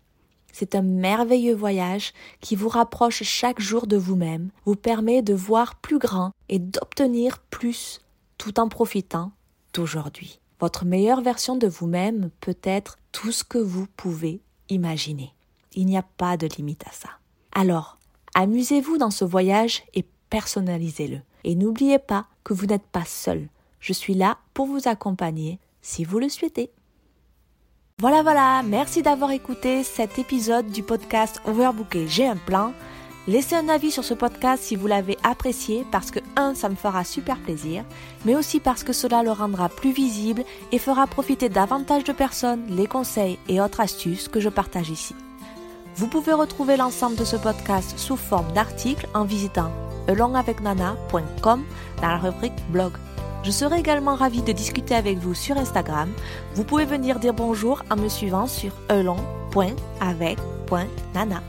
C'est 0.59 0.75
un 0.75 0.81
merveilleux 0.81 1.55
voyage 1.55 2.11
qui 2.41 2.57
vous 2.57 2.67
rapproche 2.67 3.23
chaque 3.23 3.61
jour 3.61 3.87
de 3.87 3.95
vous-même, 3.95 4.49
vous 4.65 4.75
permet 4.75 5.21
de 5.21 5.33
voir 5.33 5.75
plus 5.75 5.99
grand 5.99 6.33
et 6.49 6.59
d'obtenir 6.59 7.37
plus 7.49 8.01
tout 8.37 8.59
en 8.59 8.67
profitant 8.67 9.31
d'aujourd'hui. 9.73 10.41
Votre 10.59 10.83
meilleure 10.83 11.21
version 11.21 11.55
de 11.55 11.65
vous-même 11.65 12.29
peut 12.41 12.57
être 12.63 12.97
tout 13.13 13.31
ce 13.31 13.45
que 13.45 13.57
vous 13.57 13.87
pouvez 13.95 14.41
imaginer. 14.67 15.33
Il 15.75 15.85
n'y 15.85 15.97
a 15.97 16.03
pas 16.03 16.35
de 16.35 16.47
limite 16.57 16.85
à 16.85 16.91
ça. 16.91 17.11
Alors, 17.53 17.97
amusez-vous 18.35 18.97
dans 18.97 19.11
ce 19.11 19.23
voyage 19.23 19.83
et 19.93 20.03
personnalisez-le. 20.29 21.21
Et 21.45 21.55
n'oubliez 21.55 21.99
pas 21.99 22.25
que 22.43 22.53
vous 22.53 22.65
n'êtes 22.65 22.85
pas 22.91 23.05
seul. 23.05 23.47
Je 23.79 23.93
suis 23.93 24.13
là 24.13 24.39
pour 24.53 24.65
vous 24.65 24.89
accompagner 24.89 25.57
si 25.81 26.03
vous 26.03 26.19
le 26.19 26.27
souhaitez. 26.27 26.69
Voilà, 27.99 28.23
voilà, 28.23 28.63
merci 28.63 29.01
d'avoir 29.01 29.31
écouté 29.31 29.83
cet 29.83 30.19
épisode 30.19 30.67
du 30.67 30.83
podcast 30.83 31.41
Overbooké, 31.43 32.07
j'ai 32.07 32.25
un 32.25 32.37
plan. 32.37 32.71
Laissez 33.27 33.57
un 33.57 33.67
avis 33.67 33.91
sur 33.91 34.05
ce 34.05 34.13
podcast 34.13 34.63
si 34.63 34.77
vous 34.77 34.87
l'avez 34.87 35.17
apprécié 35.21 35.85
parce 35.91 36.09
que, 36.09 36.21
un, 36.37 36.55
ça 36.55 36.69
me 36.69 36.75
fera 36.75 37.03
super 37.03 37.35
plaisir, 37.39 37.83
mais 38.23 38.37
aussi 38.37 38.61
parce 38.61 38.85
que 38.85 38.93
cela 38.93 39.21
le 39.21 39.31
rendra 39.31 39.67
plus 39.67 39.91
visible 39.91 40.45
et 40.71 40.79
fera 40.79 41.07
profiter 41.07 41.49
davantage 41.49 42.05
de 42.05 42.13
personnes 42.13 42.63
les 42.69 42.87
conseils 42.87 43.37
et 43.49 43.59
autres 43.59 43.81
astuces 43.81 44.29
que 44.29 44.39
je 44.39 44.47
partage 44.47 44.89
ici. 44.89 45.13
Vous 45.97 46.07
pouvez 46.07 46.31
retrouver 46.31 46.77
l'ensemble 46.77 47.17
de 47.17 47.25
ce 47.25 47.35
podcast 47.35 47.99
sous 47.99 48.15
forme 48.15 48.53
d'articles 48.53 49.09
en 49.13 49.25
visitant 49.25 49.73
alongavecnana.com 50.07 51.63
dans 52.01 52.07
la 52.07 52.17
rubrique 52.17 52.53
blog. 52.69 52.93
Je 53.43 53.51
serai 53.51 53.79
également 53.79 54.15
ravie 54.15 54.41
de 54.41 54.51
discuter 54.51 54.95
avec 54.95 55.17
vous 55.17 55.33
sur 55.33 55.57
Instagram. 55.57 56.09
Vous 56.55 56.63
pouvez 56.63 56.85
venir 56.85 57.19
dire 57.19 57.33
bonjour 57.33 57.83
en 57.89 57.95
me 57.95 58.09
suivant 58.09 58.47
sur 58.47 58.71
elon.avec.nana. 58.89 61.43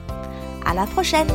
À 0.64 0.74
la 0.74 0.86
prochaine! 0.86 1.28